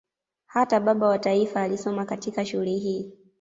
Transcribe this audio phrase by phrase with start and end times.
[0.45, 3.11] Hata baba wa taifa alisoma katika shule hii